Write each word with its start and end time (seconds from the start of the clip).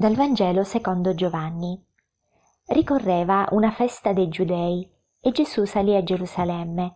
Dal 0.00 0.14
Vangelo 0.14 0.64
secondo 0.64 1.14
Giovanni. 1.14 1.78
Ricorreva 2.68 3.46
una 3.50 3.70
festa 3.70 4.14
dei 4.14 4.30
Giudei 4.30 4.90
e 5.20 5.30
Gesù 5.30 5.66
salì 5.66 5.94
a 5.94 6.02
Gerusalemme. 6.02 6.94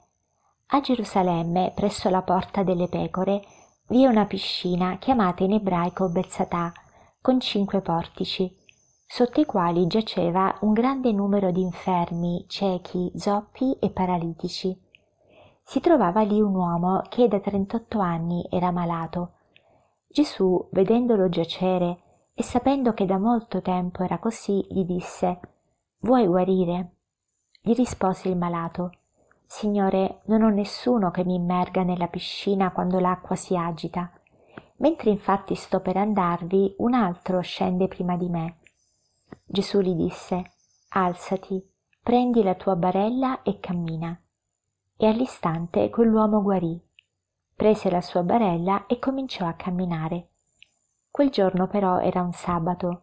A 0.68 0.80
Gerusalemme, 0.80 1.72
presso 1.74 2.08
la 2.08 2.22
porta 2.22 2.62
delle 2.62 2.88
pecore, 2.88 3.42
vi 3.88 4.04
è 4.04 4.06
una 4.06 4.24
piscina 4.24 4.96
chiamata 4.96 5.44
in 5.44 5.52
ebraico 5.52 6.08
Bezzatà, 6.08 6.72
con 7.20 7.40
cinque 7.40 7.82
portici, 7.82 8.50
sotto 9.06 9.38
i 9.38 9.44
quali 9.44 9.86
giaceva 9.86 10.56
un 10.62 10.72
grande 10.72 11.12
numero 11.12 11.50
di 11.50 11.60
infermi, 11.60 12.46
ciechi, 12.48 13.12
zoppi 13.16 13.76
e 13.80 13.90
paralitici. 13.90 14.74
Si 15.62 15.78
trovava 15.80 16.22
lì 16.22 16.40
un 16.40 16.54
uomo 16.54 17.02
che 17.10 17.28
da 17.28 17.38
trentotto 17.38 17.98
anni 17.98 18.46
era 18.50 18.70
malato. 18.70 19.32
Gesù, 20.08 20.70
vedendolo 20.72 21.28
giacere, 21.28 21.98
e 22.34 22.42
sapendo 22.42 22.92
che 22.92 23.06
da 23.06 23.18
molto 23.18 23.62
tempo 23.62 24.02
era 24.02 24.18
così, 24.18 24.66
gli 24.68 24.84
disse 24.84 25.40
Vuoi 26.00 26.26
guarire? 26.26 26.96
Gli 27.62 27.74
rispose 27.74 28.28
il 28.28 28.36
malato 28.36 28.90
Signore, 29.46 30.22
non 30.24 30.42
ho 30.42 30.48
nessuno 30.48 31.12
che 31.12 31.24
mi 31.24 31.36
immerga 31.36 31.84
nella 31.84 32.08
piscina 32.08 32.72
quando 32.72 32.98
l'acqua 32.98 33.36
si 33.36 33.56
agita. 33.56 34.10
Mentre 34.78 35.10
infatti 35.10 35.54
sto 35.54 35.80
per 35.80 35.96
andarvi, 35.96 36.74
un 36.78 36.92
altro 36.92 37.40
scende 37.40 37.86
prima 37.86 38.16
di 38.16 38.28
me. 38.28 38.58
Gesù 39.44 39.80
gli 39.80 39.94
disse 39.94 40.54
Alzati, 40.88 41.64
prendi 42.02 42.42
la 42.42 42.56
tua 42.56 42.74
barella 42.74 43.42
e 43.42 43.60
cammina. 43.60 44.20
E 44.96 45.06
all'istante 45.06 45.88
quell'uomo 45.90 46.42
guarì. 46.42 46.80
Prese 47.54 47.90
la 47.90 48.00
sua 48.00 48.24
barella 48.24 48.86
e 48.86 48.98
cominciò 48.98 49.46
a 49.46 49.52
camminare 49.52 50.30
Quel 51.14 51.30
giorno 51.30 51.68
però 51.68 52.00
era 52.00 52.22
un 52.22 52.32
sabato. 52.32 53.02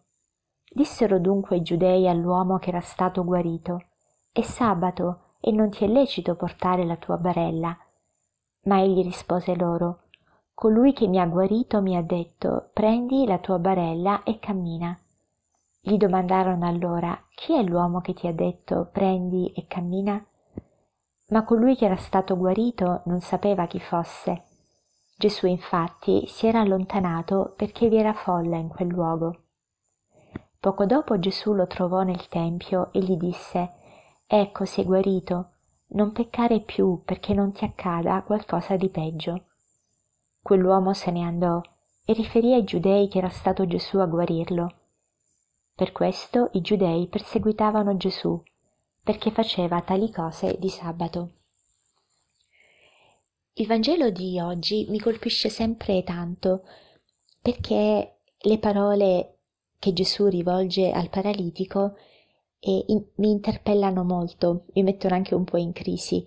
Dissero 0.70 1.18
dunque 1.18 1.56
i 1.56 1.62
giudei 1.62 2.10
all'uomo 2.10 2.58
che 2.58 2.68
era 2.68 2.82
stato 2.82 3.24
guarito, 3.24 3.86
è 4.34 4.42
sabato 4.42 5.36
e 5.40 5.54
non 5.54 5.70
ti 5.70 5.86
è 5.86 5.88
lecito 5.88 6.36
portare 6.36 6.84
la 6.84 6.98
tua 6.98 7.16
barella. 7.16 7.74
Ma 8.64 8.82
egli 8.82 9.02
rispose 9.02 9.56
loro, 9.56 10.10
colui 10.54 10.92
che 10.92 11.08
mi 11.08 11.22
ha 11.22 11.26
guarito 11.26 11.82
mi 11.82 11.96
ha 11.96 12.02
detto, 12.02 12.72
prendi 12.74 13.26
la 13.26 13.38
tua 13.38 13.60
barella 13.60 14.24
e 14.24 14.40
cammina. 14.40 14.94
Gli 15.80 15.96
domandarono 15.96 16.68
allora, 16.68 17.18
chi 17.34 17.58
è 17.58 17.64
l'uomo 17.64 18.02
che 18.02 18.14
ti 18.14 18.28
ha 18.28 18.34
detto, 18.34 18.90
prendi 18.92 19.54
e 19.54 19.68
cammina? 19.68 20.22
Ma 21.30 21.46
colui 21.46 21.78
che 21.78 21.86
era 21.86 21.96
stato 21.96 22.36
guarito 22.36 23.04
non 23.06 23.22
sapeva 23.22 23.68
chi 23.68 23.80
fosse 23.80 24.48
Gesù 25.22 25.46
infatti 25.46 26.26
si 26.26 26.48
era 26.48 26.62
allontanato 26.62 27.54
perché 27.56 27.88
vi 27.90 27.98
era 27.98 28.12
folla 28.12 28.58
in 28.58 28.70
quel 28.70 28.88
luogo. 28.88 29.44
Poco 30.60 30.88
dopo 30.88 31.20
Gesù 31.20 31.54
lo 31.54 31.68
trovò 31.68 32.02
nel 32.02 32.28
Tempio 32.28 32.92
e 32.92 33.02
gli 33.02 33.16
disse 33.18 33.70
Ecco 34.26 34.66
sei 34.66 34.84
guarito, 34.84 35.52
non 35.90 36.12
peccare 36.12 36.62
più 36.62 37.04
perché 37.06 37.36
non 37.36 37.52
ti 37.52 37.64
accada 37.64 38.24
qualcosa 38.24 38.76
di 38.78 38.90
peggio. 38.90 39.46
Quell'uomo 40.42 40.92
se 40.94 41.12
ne 41.12 41.22
andò 41.22 41.62
e 42.04 42.14
riferì 42.14 42.56
ai 42.56 42.64
giudei 42.64 43.08
che 43.08 43.20
era 43.20 43.30
stato 43.30 43.68
Gesù 43.68 44.00
a 44.00 44.08
guarirlo. 44.08 44.74
Per 45.76 45.92
questo 45.92 46.50
i 46.54 46.62
giudei 46.62 47.08
perseguitavano 47.08 47.96
Gesù, 47.96 48.42
perché 49.04 49.30
faceva 49.30 49.82
tali 49.82 50.12
cose 50.12 50.58
di 50.58 50.70
sabato. 50.70 51.41
Il 53.62 53.68
Vangelo 53.68 54.10
di 54.10 54.40
oggi 54.40 54.88
mi 54.90 55.00
colpisce 55.00 55.48
sempre 55.48 56.02
tanto 56.02 56.64
perché 57.40 58.22
le 58.36 58.58
parole 58.58 59.42
che 59.78 59.94
Gesù 59.94 60.26
rivolge 60.26 60.90
al 60.90 61.12
paralitico 61.12 61.94
eh, 62.58 62.86
in, 62.88 63.06
mi 63.18 63.30
interpellano 63.30 64.04
molto, 64.04 64.66
mi 64.74 64.82
mettono 64.82 65.14
anche 65.14 65.36
un 65.36 65.44
po' 65.44 65.58
in 65.58 65.74
crisi. 65.74 66.26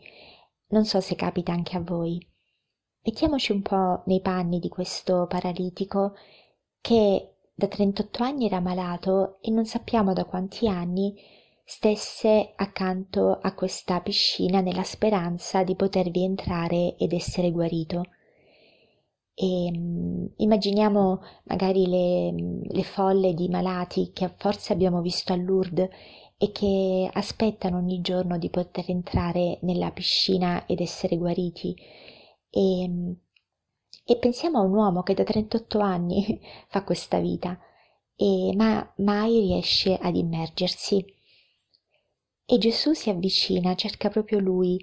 Non 0.69 0.85
so 0.85 1.01
se 1.01 1.17
capita 1.17 1.51
anche 1.51 1.77
a 1.77 1.81
voi. 1.81 2.25
Mettiamoci 3.03 3.51
un 3.51 3.63
po' 3.63 4.05
nei 4.07 4.21
panni 4.21 4.61
di 4.61 4.69
questo 4.69 5.27
paralitico 5.27 6.15
che 6.81 7.39
da 7.53 7.67
38 7.67 8.23
anni 8.23 8.47
era 8.47 8.61
malato 8.61 9.39
e 9.41 9.51
non 9.51 9.67
sappiamo 9.67 10.13
da 10.13 10.25
quanti 10.25 10.69
anni 10.69 11.17
stesse 11.65 12.53
accanto 12.57 13.39
a 13.41 13.55
questa 13.55 14.01
piscina 14.01 14.61
nella 14.61 14.83
speranza 14.83 15.65
di 15.65 15.75
potervi 15.75 16.23
entrare 16.23 16.97
ed 16.97 17.13
essere 17.13 17.51
guarito. 17.51 18.05
E, 19.35 19.71
um, 19.75 20.31
immaginiamo 20.37 21.21
magari 21.45 21.87
le, 21.87 22.33
le 22.69 22.83
folle 22.85 23.35
di 23.35 23.49
malati 23.49 24.13
che 24.13 24.33
forse 24.37 24.73
abbiamo 24.73 25.01
visto 25.01 25.33
a 25.33 25.37
Lourdes 25.37 25.89
e 26.37 26.53
che 26.53 27.09
aspettano 27.13 27.79
ogni 27.79 28.01
giorno 28.01 28.39
di 28.39 28.51
poter 28.51 28.85
entrare 28.89 29.59
nella 29.63 29.91
piscina 29.91 30.67
ed 30.67 30.81
essere 30.81 31.17
guariti. 31.17 31.75
E, 32.51 33.17
e 34.07 34.17
pensiamo 34.19 34.59
a 34.59 34.63
un 34.63 34.75
uomo 34.75 35.03
che 35.03 35.15
da 35.15 35.25
38 35.25 35.79
anni 35.79 36.41
fa 36.69 36.85
questa 36.85 37.19
vita, 37.19 37.59
e, 38.17 38.53
ma 38.55 38.93
mai 38.99 39.41
riesce 39.41 39.97
ad 39.97 40.15
immergersi. 40.15 41.05
E 42.47 42.59
Gesù 42.59 42.93
si 42.93 43.11
avvicina, 43.11 43.75
cerca 43.75 44.09
proprio 44.11 44.39
lui 44.39 44.79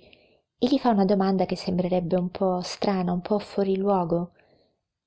e 0.58 0.68
gli 0.68 0.78
fa 0.78 0.90
una 0.90 1.06
domanda 1.06 1.46
che 1.46 1.56
sembrerebbe 1.56 2.16
un 2.16 2.30
po' 2.30 2.62
strana, 2.62 3.12
un 3.12 3.22
po' 3.22 3.40
fuori 3.40 3.78
luogo. 3.78 4.34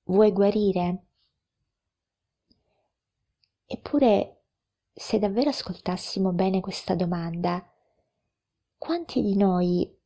Vuoi 0.05 0.33
guarire? 0.33 1.05
Eppure, 3.67 4.43
se 4.93 5.19
davvero 5.19 5.51
ascoltassimo 5.51 6.33
bene 6.33 6.61
questa 6.61 6.95
domanda, 6.95 7.65
quanti 8.79 9.23
di 9.23 9.37
noi 9.37 9.99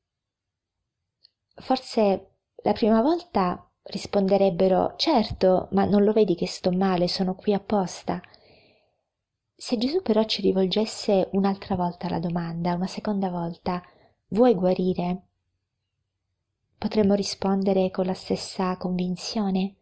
forse 1.57 2.31
la 2.63 2.73
prima 2.73 3.03
volta 3.03 3.71
risponderebbero 3.83 4.95
certo, 4.97 5.69
ma 5.73 5.85
non 5.85 6.05
lo 6.05 6.13
vedi 6.13 6.35
che 6.35 6.47
sto 6.47 6.71
male, 6.71 7.09
sono 7.09 7.35
qui 7.35 7.53
apposta. 7.53 8.21
Se 9.61 9.77
Gesù 9.77 10.03
però 10.03 10.23
ci 10.23 10.41
rivolgesse 10.41 11.31
un'altra 11.33 11.75
volta 11.75 12.09
la 12.09 12.21
domanda, 12.21 12.75
una 12.75 12.87
seconda 12.87 13.29
volta, 13.29 13.83
vuoi 14.29 14.55
guarire? 14.55 15.23
Potremmo 16.79 17.15
rispondere 17.15 17.91
con 17.91 18.07
la 18.07 18.15
stessa 18.15 18.77
convinzione? 18.77 19.75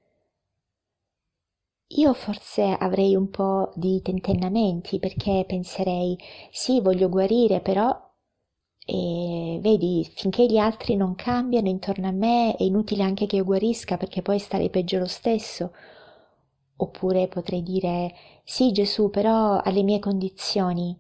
Io 1.89 2.15
forse 2.15 2.63
avrei 2.63 3.15
un 3.15 3.29
po' 3.29 3.71
di 3.75 4.01
tentennamenti 4.01 4.99
perché 4.99 5.45
penserei 5.47 6.19
sì, 6.51 6.81
voglio 6.81 7.11
guarire, 7.11 7.61
però 7.61 7.95
e 8.87 9.59
vedi, 9.61 10.11
finché 10.15 10.47
gli 10.47 10.57
altri 10.57 10.97
non 10.97 11.15
cambiano 11.17 11.69
intorno 11.69 12.09
a 12.09 12.13
me 12.13 12.57
è 12.57 12.63
inutile 12.63 13.03
anche 13.03 13.27
che 13.27 13.37
io 13.37 13.45
guarisca 13.45 13.99
perché 13.99 14.23
poi 14.23 14.39
starei 14.39 14.71
peggio 14.71 14.99
lo 14.99 15.07
stesso. 15.07 15.73
Oppure 16.79 17.29
potrei 17.29 17.63
dire 17.63 18.15
sì 18.45 18.73
Gesù, 18.73 19.11
però 19.11 19.61
alle 19.63 19.83
mie 19.83 19.99
condizioni. 19.99 20.97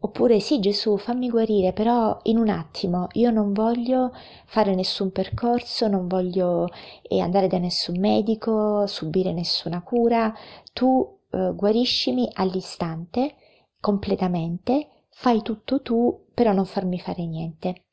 Oppure 0.00 0.38
sì 0.38 0.60
Gesù, 0.60 0.98
fammi 0.98 1.30
guarire, 1.30 1.72
però 1.72 2.18
in 2.24 2.36
un 2.36 2.50
attimo, 2.50 3.08
io 3.12 3.30
non 3.30 3.54
voglio 3.54 4.12
fare 4.44 4.74
nessun 4.74 5.10
percorso, 5.12 5.88
non 5.88 6.08
voglio 6.08 6.68
eh, 7.02 7.20
andare 7.20 7.46
da 7.46 7.56
nessun 7.56 7.98
medico, 7.98 8.86
subire 8.86 9.32
nessuna 9.32 9.80
cura, 9.82 10.34
tu 10.74 11.20
eh, 11.30 11.52
guariscimi 11.54 12.28
all'istante, 12.34 13.34
completamente, 13.80 14.88
fai 15.08 15.40
tutto 15.40 15.80
tu, 15.80 16.26
però 16.34 16.52
non 16.52 16.66
farmi 16.66 16.98
fare 16.98 17.24
niente. 17.24 17.83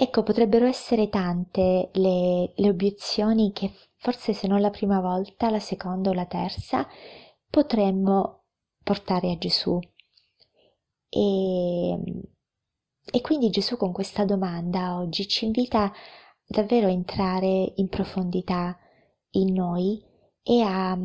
Ecco, 0.00 0.22
potrebbero 0.22 0.64
essere 0.64 1.08
tante 1.08 1.90
le, 1.94 2.52
le 2.54 2.68
obiezioni 2.68 3.50
che 3.50 3.72
forse 3.96 4.32
se 4.32 4.46
non 4.46 4.60
la 4.60 4.70
prima 4.70 5.00
volta, 5.00 5.50
la 5.50 5.58
seconda 5.58 6.10
o 6.10 6.12
la 6.12 6.24
terza, 6.24 6.86
potremmo 7.50 8.44
portare 8.84 9.32
a 9.32 9.38
Gesù. 9.38 9.76
E, 11.08 11.98
e 13.10 13.20
quindi 13.20 13.50
Gesù 13.50 13.76
con 13.76 13.90
questa 13.90 14.24
domanda 14.24 14.98
oggi 14.98 15.26
ci 15.26 15.46
invita 15.46 15.92
davvero 16.46 16.86
a 16.86 16.90
entrare 16.90 17.72
in 17.74 17.88
profondità 17.88 18.78
in 19.30 19.52
noi 19.52 20.00
e 20.44 20.62
a, 20.62 20.96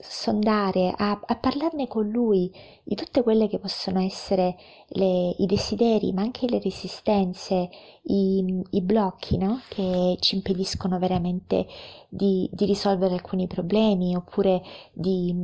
sondare, 0.00 0.92
a, 0.96 1.20
a, 1.24 1.36
parlarne 1.36 1.86
con 1.86 2.08
lui 2.08 2.52
di 2.82 2.94
tutte 2.94 3.22
quelle 3.22 3.48
che 3.48 3.58
possono 3.58 4.00
essere 4.00 4.56
le, 4.88 5.34
i 5.38 5.46
desideri, 5.46 6.12
ma 6.12 6.22
anche 6.22 6.48
le 6.48 6.60
resistenze, 6.60 7.68
i, 8.02 8.62
i 8.70 8.82
blocchi 8.82 9.36
no? 9.36 9.60
che 9.68 10.16
ci 10.20 10.36
impediscono 10.36 10.98
veramente 10.98 11.66
di, 12.08 12.48
di, 12.52 12.64
risolvere 12.64 13.14
alcuni 13.14 13.46
problemi 13.46 14.14
oppure 14.14 14.62
di, 14.92 15.34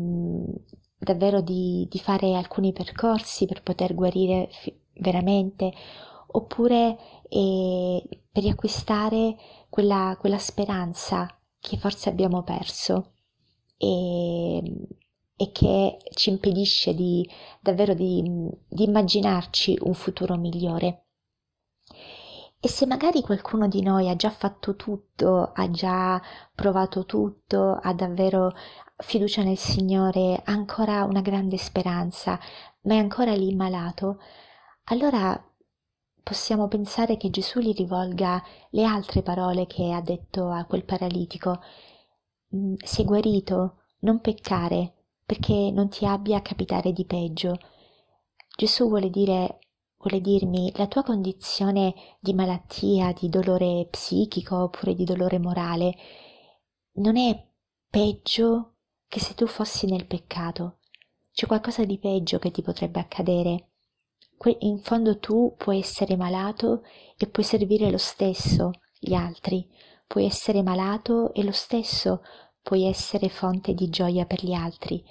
davvero 0.99 1.41
di, 1.41 1.87
di, 1.91 1.99
fare 1.99 2.35
alcuni 2.35 2.73
percorsi 2.73 3.47
per 3.47 3.63
poter 3.63 3.95
guarire 3.95 4.49
fi- 4.51 4.77
veramente 4.95 5.73
oppure 6.29 6.97
eh, 7.29 8.03
per 8.31 8.43
riacquistare 8.43 9.37
quella, 9.69 10.17
quella 10.19 10.39
speranza 10.39 11.29
che 11.61 11.79
forse 11.79 12.09
abbiamo 12.09 12.43
perso 12.43 13.14
e, 13.77 14.63
e 15.37 15.53
che 15.53 15.99
ci 16.15 16.31
impedisce 16.31 16.95
di, 16.95 17.29
davvero 17.61 17.95
di, 17.95 18.23
di 18.69 18.85
immaginarci 18.85 19.79
un 19.83 19.95
futuro 19.95 20.37
migliore. 20.37 21.05
E 22.65 22.69
se 22.69 22.87
magari 22.87 23.21
qualcuno 23.21 23.69
di 23.69 23.83
noi 23.83 24.09
ha 24.09 24.17
già 24.17 24.31
fatto 24.31 24.75
tutto, 24.75 25.53
ha 25.55 25.71
già 25.71 26.21
provato 26.55 27.05
tutto, 27.05 27.79
ha 27.81 27.93
davvero 27.93 28.55
fiducia 28.97 29.43
nel 29.43 29.59
Signore, 29.59 30.37
ha 30.37 30.53
ancora 30.53 31.05
una 31.05 31.21
grande 31.21 31.59
speranza, 31.59 32.41
ma 32.83 32.95
è 32.95 32.97
ancora 32.97 33.35
lì 33.35 33.55
malato, 33.55 34.19
allora 34.85 35.39
possiamo 36.23 36.69
pensare 36.69 37.19
che 37.19 37.29
Gesù 37.29 37.61
gli 37.61 37.75
rivolga 37.75 38.43
le 38.71 38.85
altre 38.85 39.23
parole 39.23 39.67
che 39.67 39.93
ha 39.93 40.01
detto 40.01 40.49
a 40.49 40.65
quel 40.65 40.85
paralitico. 40.85 41.61
Mm, 42.55 42.75
sei 42.85 43.05
guarito, 43.05 43.83
non 44.01 44.21
peccare, 44.21 45.07
perché 45.25 45.71
non 45.71 45.89
ti 45.89 46.07
abbia 46.07 46.39
a 46.39 46.43
capitare 46.43 46.93
di 46.93 47.05
peggio. 47.05 47.59
Gesù 48.57 48.89
vuole 48.89 49.11
dire 49.11 49.59
vuole 49.99 50.21
dirmi 50.21 50.71
la 50.77 50.87
tua 50.87 51.03
condizione 51.03 51.95
di 52.21 52.35
malattia, 52.35 53.13
di 53.13 53.31
dolore 53.31 53.87
psichico 53.91 54.65
oppure 54.65 54.95
di 54.95 55.05
dolore 55.05 55.39
morale 55.39 55.95
non 56.97 57.17
è 57.17 57.45
peggio 57.89 58.75
che 59.09 59.19
se 59.19 59.35
tu 59.35 59.47
fossi 59.47 59.87
nel 59.87 60.07
peccato. 60.07 60.79
C'è 61.33 61.47
qualcosa 61.47 61.85
di 61.85 61.99
peggio 61.99 62.39
che 62.39 62.51
ti 62.51 62.63
potrebbe 62.63 63.01
accadere. 63.01 63.71
In 64.61 64.79
fondo 64.79 65.19
tu 65.19 65.55
puoi 65.57 65.79
essere 65.79 66.17
malato 66.17 66.83
e 67.17 67.27
puoi 67.29 67.45
servire 67.45 67.91
lo 67.91 67.99
stesso 67.99 68.73
gli 68.99 69.15
altri, 69.15 69.67
puoi 70.07 70.27
essere 70.27 70.63
malato 70.63 71.33
e 71.33 71.43
lo 71.43 71.53
stesso 71.53 72.21
puoi 72.65 72.85
essere 72.85 73.29
fonte 73.29 73.75
di 73.75 73.91
gioia 73.91 74.25
per 74.25 74.43
gli 74.43 74.55
altri, 74.55 75.05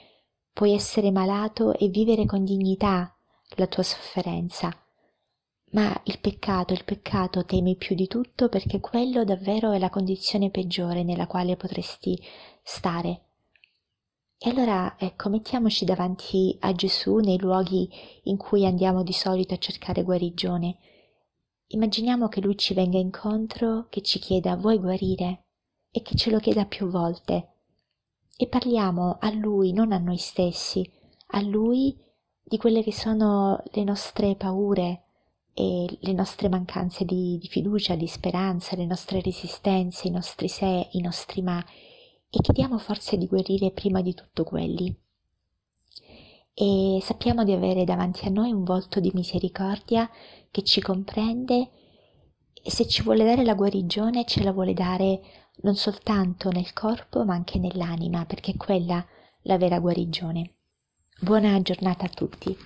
puoi 0.51 0.73
essere 0.73 1.11
malato 1.11 1.77
e 1.77 1.87
vivere 1.87 2.25
con 2.25 2.43
dignità 2.43 3.15
la 3.57 3.67
tua 3.67 3.83
sofferenza. 3.83 4.75
Ma 5.73 6.01
il 6.05 6.19
peccato, 6.19 6.73
il 6.73 6.83
peccato 6.83 7.45
temi 7.45 7.75
più 7.75 7.95
di 7.95 8.07
tutto 8.07 8.49
perché 8.49 8.79
quello 8.79 9.23
davvero 9.23 9.71
è 9.71 9.77
la 9.77 9.91
condizione 9.91 10.49
peggiore 10.49 11.03
nella 11.03 11.27
quale 11.27 11.55
potresti 11.55 12.19
stare. 12.63 13.21
E 14.39 14.49
allora, 14.49 14.95
ecco, 14.97 15.29
mettiamoci 15.29 15.85
davanti 15.85 16.57
a 16.59 16.73
Gesù 16.73 17.17
nei 17.17 17.37
luoghi 17.37 17.87
in 18.23 18.37
cui 18.37 18.65
andiamo 18.65 19.03
di 19.03 19.13
solito 19.13 19.53
a 19.53 19.57
cercare 19.57 20.01
guarigione. 20.01 20.77
Immaginiamo 21.67 22.27
che 22.29 22.41
Lui 22.41 22.57
ci 22.57 22.73
venga 22.73 22.97
incontro, 22.97 23.85
che 23.89 24.01
ci 24.01 24.17
chieda 24.17 24.55
vuoi 24.55 24.79
guarire 24.79 25.42
e 25.95 26.01
che 26.01 26.15
ce 26.15 26.31
lo 26.31 26.39
chieda 26.39 26.65
più 26.65 26.87
volte. 26.87 27.49
E 28.35 28.47
parliamo 28.47 29.17
a 29.19 29.29
Lui, 29.29 29.73
non 29.73 29.91
a 29.91 29.99
noi 29.99 30.17
stessi, 30.17 30.89
a 31.27 31.41
Lui 31.41 31.95
di 32.41 32.57
quelle 32.57 32.81
che 32.81 32.91
sono 32.91 33.61
le 33.71 33.83
nostre 33.83 34.35
paure 34.35 35.03
e 35.53 35.97
le 35.99 36.13
nostre 36.13 36.49
mancanze 36.49 37.05
di, 37.05 37.37
di 37.39 37.47
fiducia, 37.47 37.93
di 37.93 38.07
speranza, 38.07 38.75
le 38.75 38.87
nostre 38.87 39.21
resistenze, 39.21 40.07
i 40.07 40.11
nostri 40.11 40.47
se, 40.47 40.87
i 40.91 40.99
nostri 40.99 41.43
ma 41.43 41.63
e 42.35 42.41
chiediamo 42.41 42.79
forse 42.79 43.15
di 43.15 43.27
guarire 43.27 43.69
prima 43.69 44.01
di 44.01 44.15
tutto 44.15 44.43
quelli. 44.43 44.93
E 46.55 46.97
sappiamo 47.03 47.43
di 47.43 47.51
avere 47.51 47.83
davanti 47.83 48.25
a 48.25 48.31
noi 48.31 48.51
un 48.51 48.63
volto 48.63 48.99
di 48.99 49.11
misericordia 49.13 50.09
che 50.49 50.63
ci 50.63 50.81
comprende 50.81 51.69
e 52.63 52.71
se 52.71 52.87
ci 52.87 53.03
vuole 53.03 53.23
dare 53.23 53.43
la 53.43 53.53
guarigione 53.53 54.25
ce 54.25 54.41
la 54.41 54.51
vuole 54.51 54.73
dare 54.73 55.21
non 55.61 55.75
soltanto 55.75 56.49
nel 56.49 56.73
corpo 56.73 57.23
ma 57.23 57.33
anche 57.33 57.59
nell'anima 57.59 58.25
perché 58.25 58.51
è 58.51 58.57
quella 58.57 59.05
la 59.43 59.57
vera 59.57 59.79
guarigione. 59.79 60.55
Buona 61.19 61.61
giornata 61.61 62.05
a 62.05 62.09
tutti. 62.09 62.57